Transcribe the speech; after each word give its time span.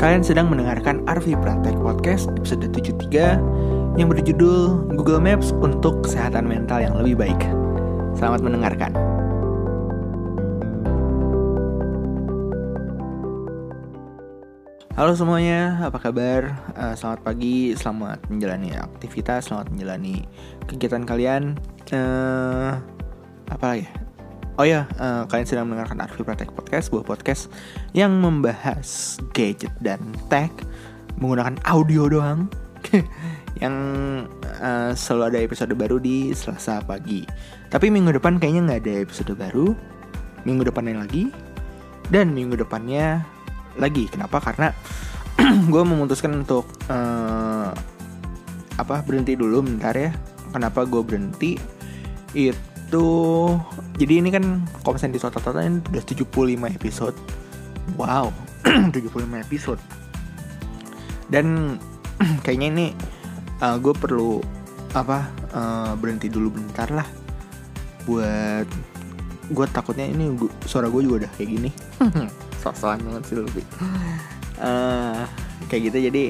Kalian 0.00 0.24
sedang 0.24 0.48
mendengarkan 0.48 1.04
Arvi 1.04 1.36
Praktek 1.36 1.76
Podcast 1.76 2.32
episode 2.32 2.72
73 2.72 4.00
yang 4.00 4.08
berjudul 4.08 4.88
Google 4.96 5.20
Maps 5.20 5.52
untuk 5.60 6.08
kesehatan 6.08 6.48
mental 6.48 6.80
yang 6.80 6.96
lebih 6.96 7.20
baik. 7.20 7.36
Selamat 8.16 8.40
mendengarkan. 8.40 8.96
Halo 14.96 15.12
semuanya, 15.12 15.76
apa 15.84 16.00
kabar? 16.00 16.56
Uh, 16.72 16.96
selamat 16.96 17.20
pagi, 17.20 17.76
selamat 17.76 18.24
menjalani 18.32 18.72
aktivitas, 18.72 19.52
selamat 19.52 19.68
menjalani 19.68 20.24
kegiatan 20.64 21.04
kalian. 21.04 21.60
Uh, 21.92 22.80
apa 23.52 23.64
lagi? 23.68 23.84
Oh 24.60 24.68
ya, 24.68 24.84
uh, 25.00 25.24
kalian 25.24 25.48
sedang 25.48 25.72
mendengarkan 25.72 26.04
Arvi 26.04 26.20
Praktek 26.20 26.52
Podcast, 26.52 26.92
sebuah 26.92 27.08
podcast 27.08 27.48
yang 27.96 28.20
membahas 28.20 29.16
gadget 29.32 29.72
dan 29.80 29.96
tech 30.28 30.52
menggunakan 31.16 31.56
audio 31.64 32.12
doang. 32.12 32.44
yang 33.64 33.72
uh, 34.60 34.92
selalu 34.92 35.24
ada 35.32 35.38
episode 35.48 35.72
baru 35.72 35.96
di 35.96 36.36
Selasa 36.36 36.84
pagi. 36.84 37.24
Tapi 37.72 37.88
minggu 37.88 38.20
depan 38.20 38.36
kayaknya 38.36 38.68
nggak 38.68 38.80
ada 38.84 38.94
episode 39.00 39.32
baru. 39.32 39.72
Minggu 40.44 40.68
depannya 40.68 41.08
lagi 41.08 41.32
dan 42.12 42.36
minggu 42.36 42.60
depannya 42.60 43.24
lagi. 43.80 44.12
Kenapa? 44.12 44.44
Karena 44.44 44.76
gue 45.72 45.82
memutuskan 45.88 46.36
untuk 46.36 46.68
uh, 46.92 47.72
apa 48.76 48.96
berhenti 49.08 49.40
dulu 49.40 49.64
bentar 49.64 49.96
ya. 49.96 50.12
Kenapa 50.52 50.84
gue 50.84 51.00
berhenti? 51.00 51.56
Itu 52.36 52.69
jadi 53.94 54.18
ini 54.18 54.34
kan 54.34 54.66
kalau 54.82 54.98
misalnya 54.98 55.20
di 55.20 55.22
total 55.22 55.54
ini 55.62 55.78
udah 55.78 56.02
75 56.02 56.76
episode. 56.80 57.16
Wow, 57.94 58.34
75 58.96 59.44
episode. 59.46 59.80
Dan 61.30 61.78
kayaknya 62.44 62.68
ini 62.74 62.86
uh, 63.62 63.78
gue 63.78 63.94
perlu 63.94 64.42
apa 64.90 65.30
uh, 65.54 65.92
berhenti 65.94 66.26
dulu 66.26 66.58
bentar 66.58 66.90
lah. 66.90 67.06
Buat 68.08 68.66
gue 69.50 69.66
takutnya 69.70 70.06
ini 70.06 70.34
gua, 70.34 70.50
suara 70.66 70.90
gue 70.90 71.04
juga 71.06 71.26
udah 71.26 71.30
kayak 71.38 71.50
gini. 71.50 71.70
Sosokan 72.62 73.04
banget 73.06 73.22
sih 73.30 73.36
lebih 73.38 73.64
uh, 74.58 75.28
kayak 75.70 75.92
gitu. 75.92 75.98
Jadi 76.10 76.24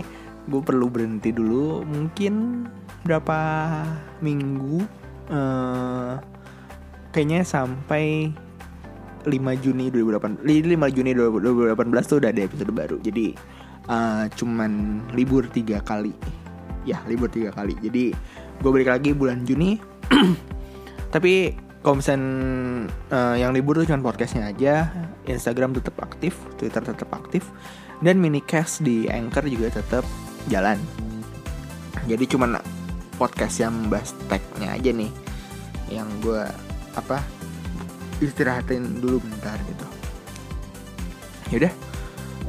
gue 0.50 0.60
perlu 0.60 0.90
berhenti 0.90 1.30
dulu 1.32 1.86
mungkin 1.86 2.66
berapa 3.06 3.38
minggu. 4.20 4.84
Uh, 5.30 6.18
kayaknya 7.10 7.42
sampai 7.42 8.30
5 9.26 9.62
Juni 9.62 9.92
2008 9.92 10.46
5 10.46 10.96
Juni 10.96 11.10
2018 11.12 11.76
tuh 12.08 12.18
udah 12.24 12.30
ada 12.32 12.42
episode 12.46 12.72
baru. 12.72 12.96
Jadi 13.02 13.36
uh, 13.90 14.24
cuman 14.32 15.04
libur 15.12 15.44
tiga 15.50 15.84
kali. 15.84 16.14
Ya 16.88 17.04
libur 17.04 17.28
tiga 17.28 17.52
kali. 17.52 17.76
Jadi 17.84 18.14
gue 18.60 18.70
balik 18.70 18.88
lagi 18.88 19.10
bulan 19.12 19.44
Juni. 19.44 19.76
Tapi 21.14 21.52
kalau 21.80 21.96
uh, 21.96 23.36
yang 23.36 23.52
libur 23.52 23.76
tuh 23.80 23.86
cuma 23.88 24.00
podcastnya 24.00 24.48
aja. 24.48 24.88
Instagram 25.28 25.76
tetap 25.76 26.00
aktif 26.00 26.36
Twitter 26.56 26.80
tetap 26.80 27.10
aktif. 27.12 27.44
Dan 28.00 28.16
minicast 28.16 28.80
di 28.80 29.04
Anchor 29.12 29.44
juga 29.44 29.68
tetap 29.76 30.08
jalan. 30.48 30.80
Jadi 32.08 32.24
cuma 32.24 32.48
podcast 33.20 33.60
yang 33.60 33.92
bahas 33.92 34.16
tagnya 34.32 34.72
aja 34.72 34.88
nih. 34.88 35.12
Yang 35.92 36.08
gue 36.24 36.44
apa 36.96 37.22
istirahatin 38.20 39.00
dulu 39.00 39.22
bentar 39.22 39.56
gitu. 39.66 39.86
Yaudah. 41.54 41.74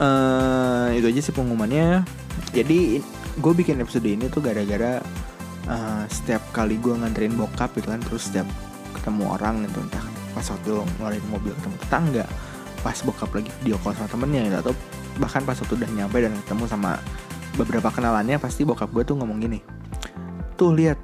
Uh, 0.01 0.87
itu 0.97 1.07
aja 1.11 1.21
sih 1.29 1.33
pengumumannya. 1.35 2.05
Jadi 2.55 3.03
gue 3.39 3.53
bikin 3.55 3.79
episode 3.79 4.07
ini 4.07 4.27
tuh 4.27 4.43
gara-gara 4.43 4.99
uh, 5.71 6.03
setiap 6.11 6.43
kali 6.51 6.75
gue 6.79 6.91
nganterin 6.91 7.35
bokap 7.39 7.71
gitu 7.79 7.87
kan 7.91 8.01
terus 8.03 8.27
setiap 8.27 8.47
ketemu 8.91 9.23
orang 9.31 9.63
gitu 9.67 9.79
entah 9.79 10.03
pas 10.35 10.45
waktu 10.47 10.71
ngeluarin 10.99 11.25
mobil 11.31 11.51
ketemu 11.55 11.75
tetangga 11.87 12.25
pas 12.81 12.97
bokap 13.05 13.29
lagi 13.31 13.51
video 13.61 13.77
call 13.79 13.95
sama 13.95 14.09
temennya 14.09 14.41
gitu 14.47 14.57
atau 14.67 14.73
bahkan 15.19 15.43
pas 15.47 15.55
waktu 15.59 15.73
udah 15.79 15.89
nyampe 15.95 16.17
dan 16.19 16.33
ketemu 16.43 16.63
sama 16.67 16.91
beberapa 17.55 17.87
kenalannya 17.91 18.39
pasti 18.39 18.67
bokap 18.67 18.89
gue 18.91 19.03
tuh 19.03 19.15
ngomong 19.19 19.37
gini 19.43 19.59
tuh 20.55 20.75
lihat 20.75 20.99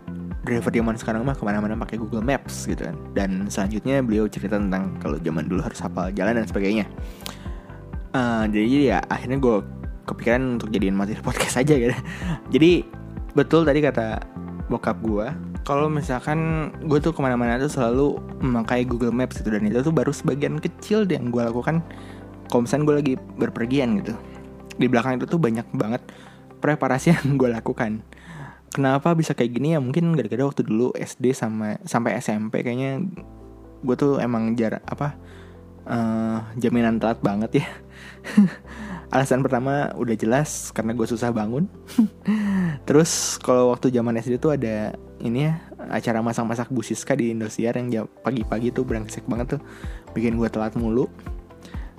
driver 0.48 0.72
zaman 0.72 0.96
sekarang 0.96 1.22
mah 1.28 1.36
ke 1.36 1.44
mana-mana 1.44 1.76
pakai 1.76 2.00
Google 2.00 2.24
Maps 2.24 2.64
gitu 2.64 2.88
kan. 2.88 2.96
Dan 3.12 3.52
selanjutnya 3.52 4.00
beliau 4.00 4.32
cerita 4.32 4.56
tentang 4.56 4.96
kalau 5.04 5.20
zaman 5.20 5.52
dulu 5.52 5.60
harus 5.60 5.84
hafal 5.84 6.08
jalan 6.16 6.40
dan 6.40 6.48
sebagainya. 6.48 6.88
Uh, 8.16 8.48
jadi 8.48 8.96
ya 8.96 9.00
akhirnya 9.12 9.38
gue 9.38 9.56
kepikiran 10.08 10.58
untuk 10.58 10.72
jadiin 10.72 10.96
materi 10.96 11.20
podcast 11.28 11.60
aja 11.60 11.76
gitu. 11.76 11.96
Jadi 12.56 12.88
betul 13.36 13.68
tadi 13.68 13.84
kata 13.84 14.24
bokap 14.72 14.98
gue 15.04 15.28
kalau 15.68 15.92
misalkan 15.92 16.72
gue 16.88 16.98
tuh 17.04 17.12
ke 17.12 17.20
mana-mana 17.20 17.60
tuh 17.60 17.68
selalu 17.68 18.16
memakai 18.40 18.88
Google 18.88 19.12
Maps 19.12 19.44
gitu. 19.44 19.52
Dan 19.52 19.68
itu 19.68 19.84
tuh 19.84 19.92
baru 19.92 20.16
sebagian 20.16 20.64
kecil 20.64 21.04
yang 21.12 21.28
gue 21.28 21.44
lakukan 21.44 21.84
kalau 22.48 22.64
misalnya 22.64 22.84
gue 22.88 22.96
lagi 22.96 23.14
berpergian 23.36 24.00
gitu. 24.00 24.16
Di 24.80 24.88
belakang 24.88 25.20
itu 25.20 25.28
tuh 25.28 25.38
banyak 25.38 25.68
banget 25.76 26.00
preparasi 26.64 27.12
yang 27.20 27.36
gue 27.36 27.52
lakukan 27.52 28.00
kenapa 28.78 29.18
bisa 29.18 29.34
kayak 29.34 29.58
gini 29.58 29.74
ya? 29.74 29.82
Mungkin 29.82 30.14
gara-gara 30.14 30.46
waktu 30.46 30.62
dulu 30.62 30.94
SD 30.94 31.34
sama 31.34 31.82
sampai 31.82 32.22
SMP 32.22 32.62
kayaknya 32.62 33.02
gue 33.82 33.96
tuh 33.98 34.22
emang 34.22 34.54
jarak 34.54 34.86
apa 34.86 35.18
uh, 35.90 36.46
jaminan 36.62 37.02
telat 37.02 37.18
banget 37.26 37.66
ya. 37.66 37.68
Alasan 39.14 39.42
pertama 39.42 39.90
udah 39.98 40.14
jelas 40.14 40.70
karena 40.76 40.94
gue 40.94 41.08
susah 41.10 41.34
bangun. 41.34 41.66
Terus 42.88 43.42
kalau 43.42 43.74
waktu 43.74 43.90
zaman 43.90 44.20
SD 44.22 44.38
tuh 44.38 44.54
ada 44.54 44.94
ini 45.18 45.50
ya 45.50 45.58
acara 45.90 46.22
masak-masak 46.22 46.70
Bu 46.70 46.86
Siska 46.86 47.18
di 47.18 47.34
Indosiar 47.34 47.74
yang 47.74 47.90
pagi-pagi 48.22 48.70
tuh 48.70 48.86
brengsek 48.86 49.26
banget 49.26 49.58
tuh 49.58 49.62
bikin 50.14 50.38
gue 50.38 50.46
telat 50.54 50.78
mulu. 50.78 51.10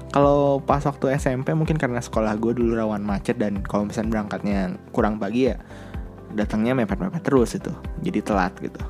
Kalau 0.09 0.65
pas 0.65 0.81
waktu 0.89 1.21
SMP 1.21 1.53
mungkin 1.53 1.77
karena 1.77 2.01
sekolah 2.01 2.33
gue 2.41 2.57
dulu 2.57 2.81
rawan 2.81 3.05
macet 3.05 3.37
dan 3.37 3.61
kalau 3.61 3.85
misalnya 3.85 4.17
berangkatnya 4.17 4.59
kurang 4.89 5.21
pagi 5.21 5.53
ya 5.53 5.61
datangnya 6.35 6.77
mepet-mepet 6.77 7.23
terus 7.25 7.57
itu. 7.57 7.73
Jadi 8.05 8.19
telat 8.21 8.53
gitu. 8.61 8.81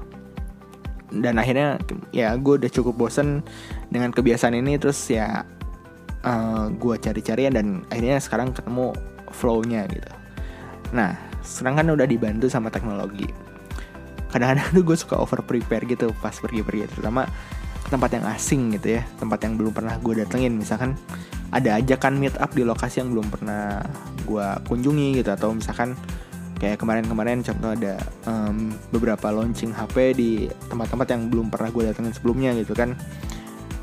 Dan 1.08 1.40
akhirnya 1.40 1.80
ya 2.12 2.36
gue 2.36 2.54
udah 2.60 2.70
cukup 2.70 3.08
bosen 3.08 3.40
dengan 3.88 4.12
kebiasaan 4.12 4.52
ini 4.52 4.76
terus 4.76 4.98
ya 5.08 5.46
uh, 6.24 6.28
eh, 6.28 6.64
gue 6.76 6.94
cari-carian 7.00 7.52
dan 7.54 7.66
akhirnya 7.88 8.18
sekarang 8.20 8.52
ketemu 8.52 8.92
flownya 9.32 9.88
gitu. 9.88 10.10
Nah 10.92 11.16
sekarang 11.40 11.80
kan 11.80 11.86
udah 11.94 12.06
dibantu 12.08 12.46
sama 12.52 12.68
teknologi. 12.68 13.28
Kadang-kadang 14.28 14.68
tuh 14.76 14.84
gue 14.84 14.96
suka 14.98 15.16
over 15.16 15.40
prepare 15.40 15.88
gitu 15.88 16.12
pas 16.20 16.36
pergi-pergi 16.36 16.92
terutama 16.92 17.24
tempat 17.88 18.20
yang 18.20 18.28
asing 18.28 18.76
gitu 18.76 19.00
ya 19.00 19.02
tempat 19.16 19.40
yang 19.48 19.56
belum 19.56 19.72
pernah 19.72 19.96
gue 19.96 20.20
datengin. 20.20 20.60
Misalkan 20.60 20.92
ada 21.48 21.80
ajakan 21.80 22.20
meet 22.20 22.36
up 22.36 22.52
di 22.52 22.60
lokasi 22.60 23.00
yang 23.00 23.16
belum 23.16 23.32
pernah 23.32 23.80
gue 24.28 24.46
kunjungi 24.68 25.24
gitu 25.24 25.30
atau 25.32 25.56
misalkan 25.56 25.96
kayak 26.58 26.82
kemarin-kemarin 26.82 27.40
contoh 27.46 27.70
ada 27.72 28.02
um, 28.26 28.74
beberapa 28.90 29.30
launching 29.30 29.70
HP 29.70 30.18
di 30.18 30.30
tempat-tempat 30.66 31.06
yang 31.14 31.22
belum 31.30 31.46
pernah 31.48 31.70
gue 31.70 31.82
datengin 31.86 32.14
sebelumnya 32.14 32.50
gitu 32.58 32.74
kan. 32.74 32.98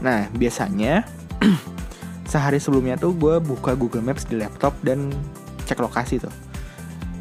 Nah 0.04 0.28
biasanya 0.36 1.08
sehari 2.32 2.60
sebelumnya 2.60 3.00
tuh 3.00 3.16
gue 3.16 3.40
buka 3.40 3.74
Google 3.80 4.04
Maps 4.04 4.28
di 4.28 4.36
laptop 4.36 4.76
dan 4.84 5.10
cek 5.66 5.80
lokasi 5.80 6.20
tuh. 6.20 6.32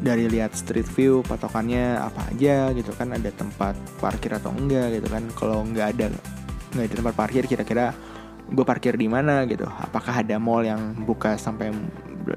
Dari 0.03 0.27
lihat 0.27 0.51
street 0.59 0.91
view 0.91 1.23
patokannya 1.23 2.03
apa 2.03 2.35
aja 2.35 2.75
gitu 2.75 2.91
kan 2.91 3.15
ada 3.15 3.31
tempat 3.31 3.79
parkir 4.03 4.35
atau 4.35 4.51
enggak 4.51 4.99
gitu 4.99 5.07
kan. 5.07 5.23
Kalau 5.39 5.63
nggak 5.63 5.87
ada 5.95 6.11
nggak 6.75 6.85
ada 6.91 6.95
tempat 6.99 7.15
parkir 7.15 7.47
kira-kira 7.47 7.95
gue 8.51 8.65
parkir 8.67 8.99
di 8.99 9.07
mana 9.07 9.47
gitu. 9.47 9.63
Apakah 9.63 10.19
ada 10.19 10.35
mall 10.35 10.67
yang 10.67 10.93
buka 11.07 11.39
sampai 11.39 11.71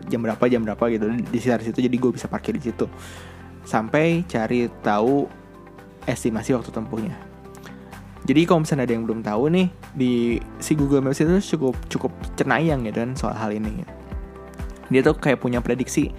jam 0.09 0.21
berapa 0.21 0.45
jam 0.47 0.61
berapa 0.63 0.85
gitu 0.93 1.09
di 1.09 1.39
sekitar 1.41 1.65
situ 1.65 1.81
jadi 1.81 1.97
gue 1.97 2.11
bisa 2.13 2.29
parkir 2.29 2.55
di 2.55 2.69
situ 2.69 2.85
sampai 3.65 4.29
cari 4.29 4.69
tahu 4.85 5.25
estimasi 6.05 6.53
waktu 6.53 6.71
tempuhnya 6.73 7.29
jadi 8.29 8.45
kalau 8.45 8.61
misalnya 8.61 8.85
ada 8.85 8.93
yang 8.93 9.05
belum 9.09 9.21
tahu 9.25 9.45
nih 9.49 9.67
di 9.97 10.13
si 10.61 10.77
Google 10.77 11.01
Maps 11.01 11.25
itu 11.25 11.57
cukup 11.57 11.81
cukup 11.89 12.13
cenayang 12.37 12.85
ya 12.85 12.93
dan 12.93 13.17
soal 13.17 13.33
hal 13.33 13.49
ini. 13.57 13.87
Dia 14.93 15.01
tuh 15.01 15.17
kayak 15.17 15.41
punya 15.41 15.65
prediksi 15.65 16.13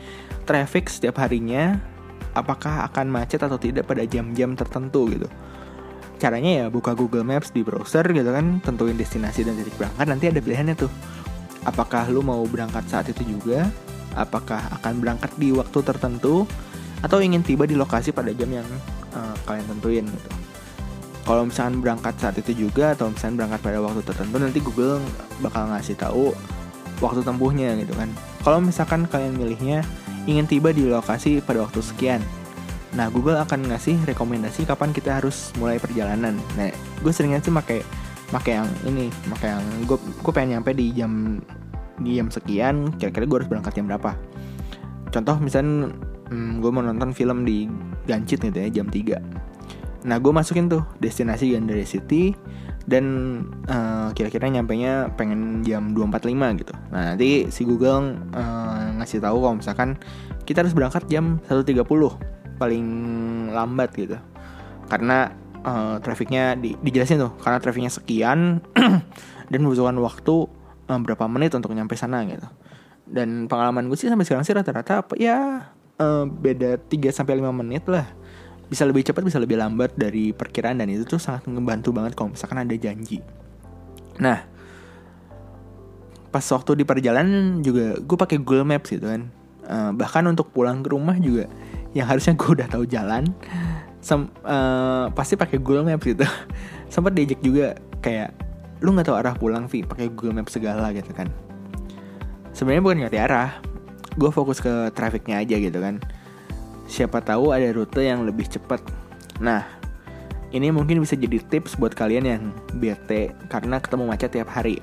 traffic 0.50 0.90
setiap 0.90 1.22
harinya 1.22 1.78
apakah 2.34 2.90
akan 2.90 3.14
macet 3.14 3.46
atau 3.46 3.62
tidak 3.62 3.86
pada 3.86 4.02
jam-jam 4.10 4.58
tertentu 4.58 5.06
gitu. 5.06 5.30
Caranya 6.18 6.66
ya 6.66 6.66
buka 6.74 6.98
Google 6.98 7.22
Maps 7.22 7.54
di 7.54 7.62
browser 7.62 8.04
gitu 8.10 8.34
kan, 8.34 8.58
tentuin 8.66 8.98
destinasi 8.98 9.46
dan 9.46 9.54
titik 9.56 9.78
berangkat 9.78 10.10
nanti 10.10 10.26
ada 10.34 10.42
pilihannya 10.42 10.76
tuh. 10.76 10.92
Apakah 11.68 12.08
lu 12.08 12.24
mau 12.24 12.44
berangkat 12.48 12.88
saat 12.88 13.12
itu 13.12 13.24
juga? 13.26 13.68
Apakah 14.16 14.60
akan 14.80 15.04
berangkat 15.04 15.32
di 15.38 15.52
waktu 15.54 15.80
tertentu 15.86 16.48
atau 17.00 17.24
ingin 17.24 17.44
tiba 17.44 17.64
di 17.64 17.76
lokasi 17.80 18.12
pada 18.12 18.36
jam 18.36 18.52
yang 18.52 18.68
uh, 19.16 19.36
kalian 19.48 19.66
tentuin 19.72 20.06
gitu 20.06 20.30
kalau 21.24 21.46
misalkan 21.46 21.78
berangkat 21.80 22.16
saat 22.18 22.36
itu 22.42 22.68
juga 22.68 22.98
atau 22.98 23.14
misalkan 23.14 23.38
berangkat 23.38 23.60
pada 23.62 23.78
waktu 23.80 24.02
tertentu 24.02 24.36
nanti 24.42 24.60
Google 24.60 24.98
bakal 25.46 25.70
ngasih 25.70 25.96
tahu 25.96 26.34
waktu 27.00 27.22
tempuhnya 27.24 27.78
gitu 27.80 27.94
kan 27.96 28.10
kalau 28.44 28.60
misalkan 28.60 29.06
kalian 29.08 29.38
milihnya 29.38 29.86
ingin 30.28 30.50
tiba 30.50 30.74
di 30.74 30.90
lokasi 30.90 31.40
pada 31.40 31.64
waktu 31.64 31.80
sekian 31.80 32.20
Nah, 32.90 33.06
Google 33.14 33.38
akan 33.38 33.70
ngasih 33.70 34.02
rekomendasi 34.02 34.66
kapan 34.66 34.90
kita 34.90 35.22
harus 35.22 35.54
mulai 35.62 35.78
perjalanan. 35.78 36.34
Nah, 36.58 36.74
gue 36.74 37.14
seringnya 37.14 37.38
sih 37.38 37.54
pakai 37.54 37.86
pakai 38.30 38.62
yang 38.62 38.70
ini, 38.86 39.10
pakai 39.34 39.58
yang 39.58 39.66
gue 39.86 39.98
gue 39.98 40.34
pengen 40.34 40.60
nyampe 40.60 40.72
di 40.74 40.94
jam 40.94 41.42
di 42.00 42.16
jam 42.16 42.32
sekian, 42.32 42.96
kira-kira 42.96 43.26
gue 43.28 43.38
harus 43.44 43.50
berangkat 43.50 43.74
jam 43.76 43.86
berapa. 43.90 44.16
Contoh 45.10 45.36
misalnya 45.42 45.90
hmm, 46.30 46.62
gue 46.62 46.72
mau 46.72 46.86
nonton 46.86 47.12
film 47.12 47.44
di 47.44 47.66
Gancit 48.06 48.42
gitu 48.42 48.58
ya 48.58 48.70
jam 48.70 48.88
3. 48.90 50.08
Nah, 50.08 50.18
gue 50.18 50.32
masukin 50.32 50.72
tuh 50.72 50.82
destinasi 51.04 51.52
Gandara 51.54 51.84
City 51.84 52.32
dan 52.90 53.06
uh, 53.70 54.10
kira-kira 54.16 54.50
nyampe 54.50 54.74
nya 54.74 55.12
pengen 55.14 55.62
jam 55.62 55.94
2.45 55.94 56.62
gitu. 56.64 56.74
Nah, 56.90 57.14
nanti 57.14 57.52
si 57.52 57.62
Google 57.68 58.18
uh, 58.34 58.96
ngasih 58.98 59.22
tahu 59.22 59.38
kalau 59.44 59.56
misalkan 59.60 60.00
kita 60.48 60.66
harus 60.66 60.74
berangkat 60.74 61.06
jam 61.12 61.38
1.30 61.52 61.86
paling 62.58 62.86
lambat 63.54 63.94
gitu 63.96 64.18
karena 64.90 65.32
uh, 65.64 65.98
trafficnya 66.04 66.56
di, 66.56 66.76
dijelasin 66.80 67.20
tuh 67.20 67.34
karena 67.42 67.58
trafficnya 67.60 67.92
sekian 67.92 68.64
dan 69.52 69.60
membutuhkan 69.60 69.98
waktu 70.00 70.36
uh, 70.90 71.00
berapa 71.00 71.26
menit 71.28 71.56
untuk 71.56 71.74
nyampe 71.74 71.96
sana 71.96 72.24
gitu. 72.28 72.48
Dan 73.10 73.50
pengalaman 73.50 73.90
gue 73.90 73.98
sih 73.98 74.06
sampai 74.06 74.26
sekarang 74.26 74.46
sih 74.46 74.54
rata-rata 74.54 75.02
apa 75.02 75.18
ya 75.18 75.70
uh, 75.98 76.26
beda 76.30 76.78
3 76.78 77.10
sampai 77.10 77.40
lima 77.42 77.50
menit 77.52 77.86
lah. 77.90 78.06
Bisa 78.70 78.86
lebih 78.86 79.02
cepat 79.02 79.26
bisa 79.26 79.42
lebih 79.42 79.58
lambat 79.58 79.98
dari 79.98 80.30
perkiraan 80.30 80.78
dan 80.78 80.88
itu 80.94 81.02
tuh 81.02 81.18
sangat 81.18 81.50
membantu 81.50 81.90
banget 81.90 82.14
kalau 82.14 82.34
misalkan 82.34 82.62
ada 82.62 82.76
janji. 82.78 83.20
Nah 84.22 84.46
pas 86.30 86.46
waktu 86.46 86.78
di 86.78 86.86
perjalanan 86.86 87.66
juga 87.66 87.98
gue 87.98 88.18
pakai 88.18 88.38
Google 88.38 88.70
Maps 88.70 88.94
gitu 88.94 89.10
kan. 89.10 89.34
Uh, 89.70 89.94
bahkan 89.94 90.26
untuk 90.26 90.50
pulang 90.50 90.82
ke 90.82 90.90
rumah 90.94 91.14
juga 91.18 91.46
yang 91.94 92.06
harusnya 92.06 92.38
gue 92.38 92.50
udah 92.54 92.68
tahu 92.70 92.86
jalan 92.86 93.26
sem 94.00 94.32
uh, 94.48 95.12
pasti 95.12 95.36
pakai 95.36 95.60
Google 95.60 95.88
Maps 95.88 96.08
gitu. 96.08 96.24
Sempat 96.94 97.14
diajak 97.16 97.40
juga 97.44 97.76
kayak 98.00 98.32
lu 98.80 98.96
nggak 98.96 99.12
tahu 99.12 99.18
arah 99.20 99.36
pulang 99.36 99.68
Vi 99.68 99.84
pakai 99.84 100.08
Google 100.12 100.40
Maps 100.40 100.56
segala 100.56 100.92
gitu 100.96 101.12
kan. 101.12 101.28
Sebenarnya 102.56 102.84
bukan 102.84 102.98
ngerti 103.06 103.20
arah 103.20 103.60
gue 104.20 104.32
fokus 104.34 104.60
ke 104.60 104.92
trafficnya 104.96 105.40
aja 105.44 105.56
gitu 105.60 105.80
kan. 105.80 106.00
Siapa 106.90 107.22
tahu 107.22 107.54
ada 107.54 107.70
rute 107.70 108.02
yang 108.02 108.26
lebih 108.26 108.50
cepat 108.50 108.82
nah 109.40 109.64
ini 110.50 110.74
mungkin 110.74 111.00
bisa 111.00 111.14
jadi 111.14 111.40
tips 111.40 111.78
buat 111.78 111.94
kalian 111.94 112.26
yang 112.26 112.44
bete 112.82 113.32
karena 113.48 113.78
ketemu 113.78 114.04
macet 114.10 114.34
tiap 114.34 114.50
hari. 114.50 114.82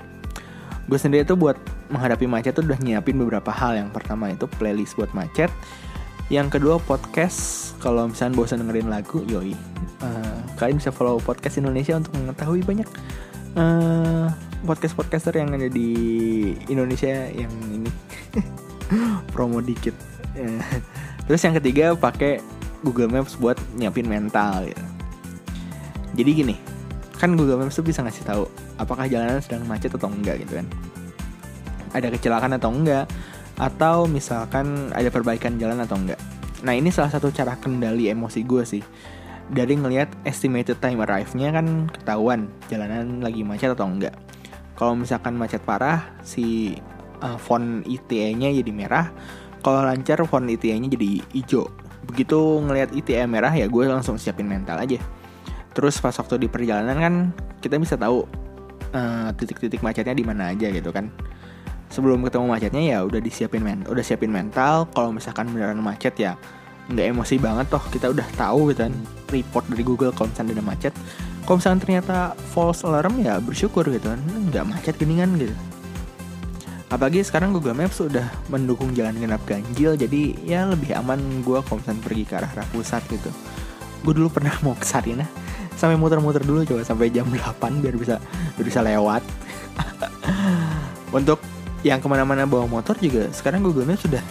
Gue 0.87 0.99
sendiri 1.03 1.27
tuh 1.27 1.35
buat 1.35 1.59
menghadapi 1.91 2.31
macet 2.31 2.55
tuh 2.55 2.63
udah 2.63 2.79
nyiapin 2.79 3.19
beberapa 3.19 3.51
hal. 3.51 3.75
Yang 3.75 3.91
pertama 3.91 4.31
itu 4.31 4.47
playlist 4.47 4.95
buat 4.95 5.11
macet 5.11 5.51
yang 6.27 6.51
kedua 6.51 6.83
podcast. 6.83 7.73
Kalau 7.79 8.11
misalnya 8.11 8.35
bosan 8.35 8.63
dengerin 8.67 8.91
lagu 8.91 9.23
yoi. 9.31 9.55
Uh, 10.03 10.39
kalian 10.59 10.83
bisa 10.83 10.91
follow 10.91 11.23
podcast 11.23 11.61
Indonesia 11.61 11.95
untuk 11.97 12.13
mengetahui 12.19 12.61
banyak 12.67 12.89
uh, 13.57 14.29
podcast 14.67 14.93
podcaster 14.99 15.33
yang 15.39 15.55
ada 15.55 15.71
di 15.71 15.91
Indonesia 16.67 17.31
yang 17.31 17.53
ini. 17.71 17.91
Promo 19.35 19.63
dikit. 19.63 19.95
Terus 21.27 21.41
yang 21.43 21.55
ketiga 21.59 21.97
pakai 21.97 22.39
Google 22.85 23.11
Maps 23.11 23.35
buat 23.41 23.57
nyiapin 23.75 24.07
mental 24.07 24.69
gitu. 24.69 24.85
jadi 26.17 26.31
gini 26.33 26.57
kan 27.17 27.33
Google 27.35 27.61
Maps 27.61 27.77
tuh 27.77 27.85
bisa 27.85 28.05
ngasih 28.05 28.25
tahu 28.29 28.45
apakah 28.77 29.09
jalanan 29.09 29.41
sedang 29.41 29.65
macet 29.65 29.93
atau 29.97 30.13
enggak 30.13 30.45
gitu 30.45 30.61
kan. 30.61 30.67
Ada 31.97 32.13
kecelakaan 32.13 32.61
atau 32.61 32.69
enggak 32.69 33.09
atau 33.57 34.05
misalkan 34.05 34.93
ada 34.93 35.09
perbaikan 35.09 35.57
jalan 35.57 35.81
atau 35.81 35.97
enggak. 35.97 36.21
Nah 36.65 36.77
ini 36.77 36.93
salah 36.93 37.13
satu 37.13 37.33
cara 37.33 37.57
kendali 37.57 38.09
emosi 38.13 38.41
gue 38.45 38.65
sih. 38.65 38.85
Dari 39.47 39.79
ngelihat 39.79 40.11
estimated 40.27 40.83
time 40.83 41.01
arrive-nya 41.07 41.55
kan 41.55 41.87
ketahuan 41.89 42.51
jalanan 42.67 43.23
lagi 43.23 43.47
macet 43.47 43.73
atau 43.73 43.87
enggak. 43.87 44.13
Kalau 44.77 44.93
misalkan 44.93 45.39
macet 45.39 45.65
parah, 45.65 46.05
si 46.21 46.77
uh, 47.25 47.39
font 47.41 47.81
ITE-nya 47.87 48.53
jadi 48.53 48.73
merah. 48.75 49.09
Kalau 49.65 49.81
lancar 49.87 50.21
font 50.29 50.45
ITE-nya 50.45 50.93
jadi 50.93 51.25
hijau. 51.33 51.71
Begitu 52.05 52.37
ngelihat 52.37 52.93
ITE 52.93 53.25
merah 53.25 53.55
ya 53.55 53.71
gue 53.71 53.85
langsung 53.89 54.21
siapin 54.21 54.51
mental 54.51 54.77
aja. 54.83 55.01
Terus 55.73 55.97
pas 56.03 56.13
waktu 56.13 56.45
di 56.45 56.49
perjalanan 56.51 56.97
kan 56.99 57.15
kita 57.63 57.81
bisa 57.81 57.97
tahu 57.97 58.27
uh, 58.93 59.29
titik-titik 59.35 59.81
macetnya 59.81 60.13
di 60.13 60.25
mana 60.27 60.53
aja 60.53 60.69
gitu 60.71 60.91
kan 60.93 61.09
sebelum 61.97 62.21
ketemu 62.29 62.45
macetnya 62.53 62.83
ya 62.85 62.99
udah 63.09 63.21
disiapin 63.25 63.65
men 63.65 63.81
udah 63.89 64.05
siapin 64.05 64.29
mental. 64.29 64.85
Kalau 64.93 65.17
misalkan 65.17 65.49
beneran 65.49 65.81
macet 65.81 66.13
ya 66.21 66.37
nggak 66.93 67.17
emosi 67.17 67.41
banget 67.41 67.67
toh 67.73 67.83
kita 67.89 68.13
udah 68.13 68.29
tahu 68.37 68.71
gitu 68.71 68.87
kan 68.87 68.95
report 69.33 69.65
dari 69.73 69.83
Google 69.83 70.13
kalau 70.13 70.29
misalnya 70.29 70.61
ada 70.61 70.65
macet. 70.69 70.93
Kalau 71.49 71.57
misalnya 71.57 71.81
ternyata 71.81 72.17
false 72.53 72.85
alarm 72.85 73.17
ya 73.25 73.41
bersyukur 73.41 73.89
gitu 73.89 74.13
kan 74.13 74.21
nggak 74.53 74.65
macet 74.69 74.95
geningan 75.01 75.41
gitu. 75.41 75.57
Apalagi 76.87 77.25
sekarang 77.25 77.51
Google 77.51 77.75
Maps 77.75 77.99
sudah 77.99 78.31
mendukung 78.47 78.95
jalan 78.95 79.17
genap 79.19 79.43
ganjil 79.49 79.99
jadi 79.99 80.37
ya 80.47 80.71
lebih 80.71 80.95
aman 80.95 81.43
gue 81.43 81.59
kalau 81.65 81.83
misalnya 81.83 82.03
pergi 82.05 82.23
ke 82.29 82.35
arah 82.37 82.51
arah 82.53 82.69
pusat 82.71 83.03
gitu. 83.09 83.33
Gue 84.05 84.13
dulu 84.13 84.29
pernah 84.29 84.53
mau 84.65 84.77
ke 84.77 84.85
Sarina 84.85 85.25
sampai 85.77 85.97
muter-muter 85.97 86.45
dulu 86.45 86.65
coba 86.65 86.85
sampai 86.85 87.09
jam 87.09 87.25
8 87.25 87.81
biar 87.81 87.97
bisa 87.97 88.21
biar 88.55 88.67
bisa 88.69 88.81
lewat. 88.85 89.25
Untuk 91.19 91.56
yang 91.85 92.01
ke 92.01 92.09
mana-mana 92.09 92.49
bawa 92.49 92.65
motor 92.65 92.97
juga 92.99 93.29
sekarang 93.31 93.61
Google 93.61 93.85
Maps 93.85 94.09
sudah 94.09 94.23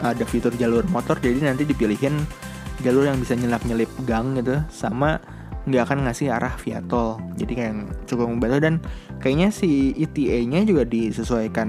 ada 0.00 0.24
fitur 0.24 0.52
jalur 0.56 0.82
motor 0.88 1.20
jadi 1.20 1.52
nanti 1.52 1.68
dipilihin 1.68 2.24
jalur 2.82 3.06
yang 3.06 3.20
bisa 3.20 3.36
nyelap-nyelip 3.38 3.90
gang 4.08 4.34
gitu 4.40 4.58
sama 4.72 5.20
nggak 5.64 5.82
akan 5.88 5.98
ngasih 6.04 6.28
arah 6.28 6.52
via 6.60 6.84
tol. 6.84 7.16
Jadi 7.40 7.52
kayak 7.56 7.74
cukup 8.04 8.28
membantu 8.28 8.58
dan 8.60 8.74
kayaknya 9.24 9.48
si 9.48 9.96
ETA-nya 9.96 10.60
juga 10.68 10.84
disesuaikan 10.84 11.68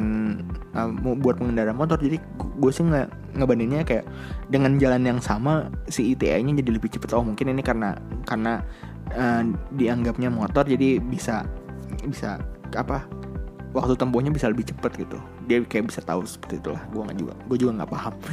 uh, 0.76 0.92
buat 1.00 1.40
pengendara 1.40 1.72
motor. 1.72 1.96
Jadi 2.04 2.20
gue 2.36 2.72
sih 2.76 2.84
nggak 2.84 3.40
ngebandingnya 3.40 3.88
kayak 3.88 4.06
dengan 4.52 4.76
jalan 4.80 5.04
yang 5.08 5.20
sama 5.24 5.72
si 5.88 6.12
ETA-nya 6.12 6.60
jadi 6.60 6.72
lebih 6.76 6.92
cepat 6.92 7.16
oh 7.16 7.24
mungkin 7.24 7.56
ini 7.56 7.64
karena 7.64 7.96
karena 8.28 8.64
uh, 9.16 9.44
dianggapnya 9.76 10.32
motor 10.32 10.68
jadi 10.68 11.00
bisa 11.00 11.44
bisa 12.08 12.40
apa 12.76 13.04
waktu 13.76 14.00
tempuhnya 14.00 14.32
bisa 14.32 14.48
lebih 14.48 14.64
cepat 14.72 14.96
gitu. 14.96 15.20
Dia 15.52 15.60
kayak 15.68 15.92
bisa 15.92 16.00
tahu 16.00 16.24
seperti 16.24 16.64
itulah. 16.64 16.80
Gue 16.96 17.04
nggak 17.04 17.18
juga 17.20 17.34
gue 17.36 17.58
juga 17.60 17.72
nggak 17.84 17.92
paham. 17.92 18.16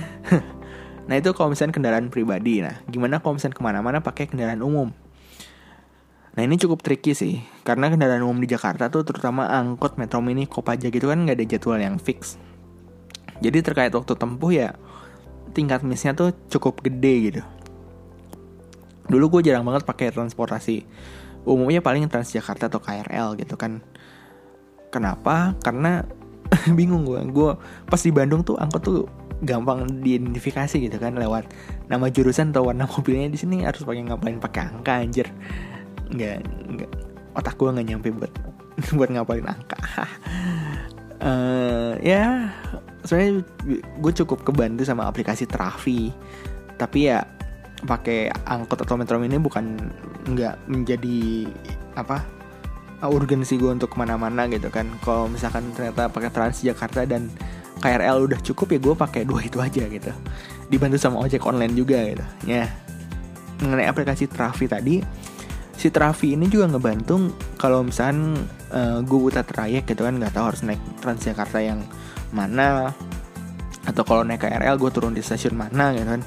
Nah 1.03 1.19
itu 1.19 1.35
kalau 1.35 1.51
misalnya 1.51 1.75
kendaraan 1.75 2.15
pribadi. 2.15 2.63
Nah 2.63 2.79
gimana 2.87 3.19
kalau 3.19 3.35
misalnya 3.35 3.59
ke 3.59 3.63
mana-mana 3.67 3.99
pakai 3.99 4.31
kendaraan 4.31 4.63
umum? 4.63 4.95
Nah 6.39 6.43
ini 6.47 6.55
cukup 6.55 6.79
tricky 6.79 7.11
sih. 7.11 7.43
Karena 7.67 7.91
kendaraan 7.91 8.23
umum 8.23 8.39
di 8.39 8.47
Jakarta 8.47 8.87
tuh 8.87 9.03
terutama 9.03 9.51
angkot 9.51 9.99
metro 9.99 10.23
mini 10.23 10.47
kopaja 10.47 10.95
gitu 10.95 11.11
kan 11.11 11.27
nggak 11.27 11.43
ada 11.43 11.47
jadwal 11.59 11.83
yang 11.83 11.99
fix. 11.99 12.39
Jadi 13.43 13.59
terkait 13.67 13.91
waktu 13.91 14.15
tempuh 14.15 14.55
ya 14.55 14.79
tingkat 15.59 15.83
missnya 15.83 16.15
tuh 16.15 16.31
cukup 16.47 16.87
gede 16.87 17.15
gitu. 17.35 17.43
Dulu 19.11 19.39
gue 19.39 19.51
jarang 19.51 19.67
banget 19.67 19.83
pakai 19.83 20.15
transportasi. 20.15 20.87
Umumnya 21.43 21.83
paling 21.83 22.07
Transjakarta 22.07 22.71
atau 22.71 22.79
KRL 22.79 23.35
gitu 23.43 23.59
kan 23.59 23.83
Kenapa? 24.93 25.57
Karena 25.65 26.05
bingung 26.79 27.09
gue. 27.09 27.21
Gue 27.33 27.57
pas 27.89 27.99
di 27.99 28.13
Bandung 28.13 28.45
tuh 28.45 28.61
angkot 28.61 28.83
tuh 28.85 29.01
gampang 29.43 29.89
diidentifikasi 30.07 30.71
gitu 30.71 30.97
kan 31.03 31.19
lewat 31.19 31.51
nama 31.91 32.07
jurusan 32.07 32.55
atau 32.55 32.71
warna 32.71 32.87
mobilnya 32.87 33.27
di 33.27 33.35
sini 33.35 33.67
harus 33.67 33.83
pakai 33.83 34.07
ngapain 34.07 34.39
pakai 34.39 34.61
angka 34.69 34.93
anjir. 35.03 35.27
Nggak, 36.13 36.39
nggak 36.47 36.91
otak 37.35 37.57
gue 37.59 37.69
nggak 37.73 37.87
nyampe 37.89 38.09
buat 38.13 38.33
buat 39.01 39.11
ngapain 39.11 39.49
angka. 39.49 39.79
uh, 41.25 41.99
ya 42.13 42.53
sebenarnya 43.03 43.43
gue 43.99 44.13
cukup 44.23 44.45
kebantu 44.47 44.85
sama 44.85 45.09
aplikasi 45.09 45.49
Trafi. 45.49 46.13
Tapi 46.77 47.11
ya 47.11 47.25
pakai 47.83 48.31
angkot 48.47 48.87
atau 48.87 48.95
metro 48.95 49.19
ini 49.19 49.43
bukan 49.43 49.75
nggak 50.31 50.71
menjadi 50.71 51.51
apa 51.99 52.42
urgensi 53.11 53.59
gue 53.59 53.71
untuk 53.71 53.95
ke 53.95 53.97
mana-mana 53.99 54.47
gitu 54.47 54.71
kan. 54.71 54.87
Kalau 55.03 55.27
misalkan 55.27 55.71
ternyata 55.75 56.11
pakai 56.11 56.31
Transjakarta 56.31 57.07
dan 57.07 57.33
KRL 57.83 58.31
udah 58.31 58.41
cukup 58.43 58.77
ya 58.77 58.79
gue 58.79 58.95
pakai 58.95 59.23
dua 59.27 59.43
itu 59.43 59.59
aja 59.59 59.83
gitu. 59.89 60.13
Dibantu 60.71 60.99
sama 60.99 61.19
ojek 61.23 61.43
online 61.43 61.75
juga 61.75 61.99
gitu. 62.07 62.25
Ya. 62.47 62.71
Mengenai 63.63 63.87
aplikasi 63.91 64.27
Trafi 64.27 64.67
tadi 64.67 64.97
si 65.83 65.91
Trafi 65.91 66.39
ini 66.39 66.47
juga 66.47 66.71
ngebantu 66.71 67.35
kalau 67.59 67.83
misalkan 67.83 68.39
uh, 68.71 69.03
gue 69.03 69.19
buta 69.19 69.43
trayek 69.43 69.91
gitu 69.91 70.07
kan 70.07 70.15
nggak 70.15 70.31
tahu 70.39 70.55
harus 70.55 70.63
naik 70.63 70.79
Transjakarta 71.03 71.59
yang 71.59 71.83
mana 72.31 72.95
atau 73.83 74.07
kalau 74.07 74.23
naik 74.23 74.47
KRL 74.47 74.79
gue 74.79 74.91
turun 74.95 75.11
di 75.11 75.27
stasiun 75.27 75.59
mana 75.59 75.91
gitu 75.91 76.07
kan 76.07 76.23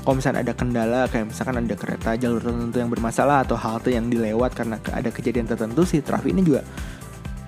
kalau 0.00 0.16
misalnya 0.16 0.40
ada 0.40 0.54
kendala 0.56 1.06
kayak 1.12 1.28
misalkan 1.28 1.60
ada 1.60 1.76
kereta 1.76 2.16
jalur 2.16 2.40
tertentu 2.40 2.76
yang 2.80 2.88
bermasalah 2.88 3.44
atau 3.44 3.56
halte 3.56 3.92
yang 3.92 4.08
dilewat 4.08 4.56
karena 4.56 4.80
ada 4.90 5.12
kejadian 5.12 5.44
tertentu 5.44 5.84
si 5.84 6.00
traffic 6.00 6.32
ini 6.32 6.40
juga 6.40 6.64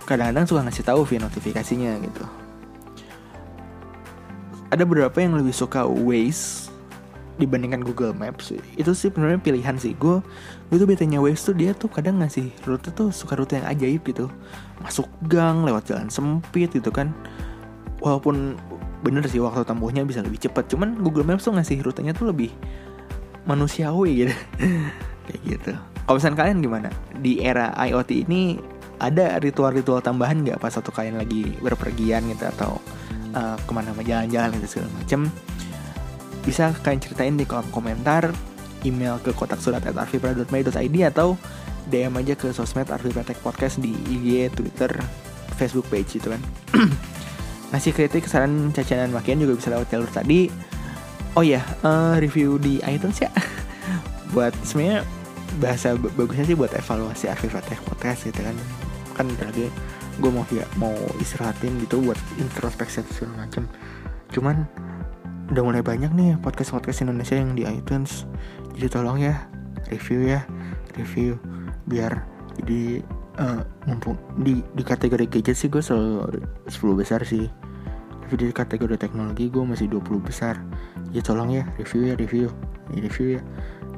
kadang-kadang 0.05 0.45
suka 0.45 0.61
ngasih 0.69 0.85
tahu 0.85 1.01
via 1.09 1.21
notifikasinya 1.23 1.93
gitu. 2.05 2.25
Ada 4.73 4.85
beberapa 4.89 5.17
yang 5.21 5.37
lebih 5.37 5.53
suka 5.53 5.85
Waze 5.85 6.73
dibandingkan 7.41 7.81
Google 7.81 8.13
Maps 8.13 8.53
itu 8.53 8.93
sih 8.93 9.09
sebenarnya 9.09 9.41
pilihan 9.41 9.77
sih. 9.81 9.97
Gue 9.97 10.21
gue 10.69 10.77
tuh 10.77 10.89
betanya 10.89 11.21
Waze 11.21 11.53
tuh 11.53 11.57
dia 11.57 11.73
tuh 11.73 11.89
kadang 11.89 12.21
ngasih 12.21 12.53
rute 12.69 12.93
tuh 12.93 13.09
suka 13.13 13.37
rute 13.37 13.57
yang 13.57 13.69
ajaib 13.69 14.05
gitu. 14.05 14.29
Masuk 14.85 15.09
gang 15.29 15.65
lewat 15.65 15.89
jalan 15.89 16.09
sempit 16.13 16.73
gitu 16.73 16.93
kan. 16.93 17.13
Walaupun 18.01 18.59
bener 19.03 19.27
sih 19.27 19.43
waktu 19.43 19.67
tempuhnya 19.67 20.07
bisa 20.07 20.23
lebih 20.23 20.39
cepat. 20.39 20.71
Cuman 20.71 21.03
Google 21.03 21.27
Maps 21.27 21.45
tuh 21.45 21.53
ngasih 21.53 21.83
rutenya 21.83 22.15
tuh 22.15 22.31
lebih 22.31 22.55
manusiawi 23.45 24.27
gitu. 24.27 24.35
Kayak 25.27 25.41
gitu. 25.47 25.73
Kalau 26.07 26.17
misalnya 26.19 26.39
kalian 26.39 26.59
gimana? 26.63 26.89
Di 27.19 27.43
era 27.43 27.75
IoT 27.75 28.11
ini 28.27 28.59
ada 29.03 29.39
ritual-ritual 29.43 29.99
tambahan 29.99 30.47
nggak 30.47 30.63
pas 30.63 30.71
satu 30.71 30.95
kalian 30.95 31.19
lagi 31.19 31.59
berpergian 31.59 32.23
gitu 32.31 32.47
atau 32.55 32.79
uh, 33.35 33.59
ke 33.59 33.71
mana 33.75 33.91
jalan-jalan 33.99 34.55
gitu 34.63 34.79
segala 34.79 34.91
macem? 34.99 35.21
Bisa 36.43 36.75
kalian 36.83 37.03
ceritain 37.03 37.35
di 37.35 37.47
kolom 37.47 37.67
komentar 37.75 38.31
email 38.83 39.19
ke 39.23 39.31
kotak 39.35 39.63
surat 39.63 39.83
at 39.87 39.95
arvipra.my.id 39.95 40.97
atau 41.07 41.39
DM 41.91 42.15
aja 42.19 42.35
ke 42.39 42.55
sosmed 42.55 42.87
Arvipra 42.91 43.27
Podcast 43.43 43.83
di 43.83 43.91
IG, 44.07 44.55
Twitter, 44.55 44.91
Facebook 45.59 45.87
page 45.91 46.19
itu 46.19 46.31
kan 46.31 46.43
ngasih 47.73 47.93
kritik, 47.97 48.29
saran, 48.29 48.71
cacian, 48.71 49.11
makian 49.11 49.41
juga 49.41 49.57
bisa 49.57 49.73
lewat 49.73 49.89
jalur 49.89 50.11
tadi. 50.13 50.53
Oh 51.33 51.41
ya 51.41 51.65
uh, 51.83 52.21
review 52.21 52.61
di 52.61 52.79
iTunes 52.85 53.25
ya. 53.25 53.33
Buat 54.37 54.53
sebenarnya 54.65 55.09
bahasa 55.61 55.93
bagusnya 55.97 56.49
sih 56.49 56.57
buat 56.57 56.73
evaluasi 56.73 57.29
Arvipra 57.29 57.61
Podcast 57.61 58.25
gitu 58.29 58.41
kan. 58.41 58.57
Kan 59.13 59.29
lagi 59.41 59.69
gue 60.21 60.31
mau 60.33 60.45
ya 60.53 60.69
mau 60.77 60.93
istirahatin 61.21 61.81
gitu 61.81 62.05
buat 62.05 62.21
introspeksi 62.37 63.01
segala 63.17 63.49
macam 63.49 63.65
cuman 64.33 64.69
udah 65.53 65.63
mulai 65.65 65.85
banyak 65.85 66.13
nih 66.17 66.37
podcast-podcast 66.41 67.05
Indonesia 67.05 67.37
yang 67.37 67.53
di 67.53 67.69
iTunes. 67.69 68.25
Jadi 68.73 68.89
tolong 68.89 69.21
ya 69.21 69.49
review 69.93 70.25
ya 70.25 70.41
review. 70.97 71.37
Biar 71.85 72.25
jadi 72.57 73.05
uh, 73.39 73.63
mumpung 73.89 74.19
di 74.41 74.61
di 74.75 74.83
kategori 74.83 75.29
gadget 75.29 75.57
sih 75.57 75.69
gue 75.71 75.81
selalu 75.81 76.43
10 76.69 77.01
besar 77.01 77.21
sih. 77.25 77.47
Tapi 78.27 78.35
di 78.39 78.55
kategori 78.55 78.97
teknologi 78.97 79.53
gue 79.53 79.65
masih 79.65 79.89
20 79.93 80.25
besar. 80.25 80.61
Ya 81.13 81.21
tolong 81.21 81.53
ya 81.53 81.65
review 81.77 82.13
ya 82.13 82.15
review. 82.17 82.49
Ya, 82.93 82.99
review 83.05 83.27
ya. 83.39 83.43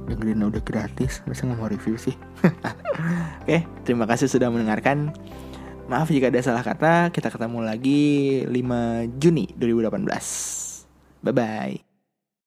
Dengerin 0.05 0.45
udah 0.45 0.61
gratis 0.61 1.25
masa 1.25 1.49
nggak 1.49 1.59
mau 1.59 1.71
review 1.71 1.97
sih? 1.97 2.13
Oke 3.43 3.65
terima 3.87 4.05
kasih 4.05 4.29
sudah 4.29 4.53
mendengarkan. 4.53 5.15
Maaf 5.85 6.09
jika 6.09 6.33
ada 6.33 6.41
salah 6.41 6.65
kata 6.65 7.13
kita 7.13 7.29
ketemu 7.29 7.61
lagi 7.61 8.03
5 8.49 9.21
Juni 9.21 9.53
2018 9.61 11.25
Bye 11.25 11.33
bye. 11.33 11.94